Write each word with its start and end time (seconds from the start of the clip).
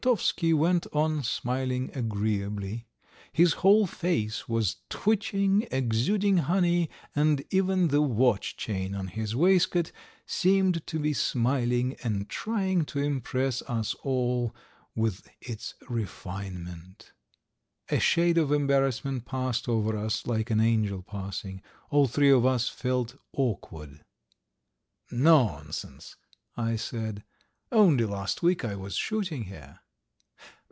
Grontovsky 0.03 0.51
went 0.51 0.87
on 0.93 1.21
smiling 1.21 1.91
agreeably. 1.93 2.87
His 3.31 3.53
whole 3.61 3.85
face 3.85 4.49
was 4.49 4.77
twitching, 4.89 5.67
exuding 5.69 6.37
honey, 6.37 6.89
and 7.15 7.45
even 7.51 7.89
the 7.89 8.01
watch 8.01 8.57
chain 8.57 8.95
on 8.95 9.09
his 9.09 9.35
waistcoat 9.35 9.91
seemed 10.25 10.87
to 10.87 10.97
be 10.97 11.13
smiling 11.13 11.95
and 12.03 12.27
trying 12.27 12.83
to 12.85 12.97
impress 12.97 13.61
us 13.61 13.93
all 14.01 14.55
with 14.95 15.29
its 15.39 15.75
refinement. 15.87 17.11
A 17.89 17.99
shade 17.99 18.39
of 18.39 18.51
embarrassment 18.51 19.25
passed 19.25 19.69
over 19.69 19.95
us 19.95 20.25
like 20.25 20.49
an 20.49 20.59
angel 20.59 21.03
passing; 21.03 21.61
all 21.91 22.07
three 22.07 22.31
of 22.31 22.43
us 22.43 22.67
felt 22.69 23.17
awkward. 23.33 24.01
"Nonsense!" 25.11 26.15
I 26.57 26.75
said. 26.75 27.23
"Only 27.71 28.05
last 28.05 28.41
week 28.41 28.65
I 28.65 28.73
was 28.75 28.95
shooting 28.95 29.43
here!" 29.43 29.77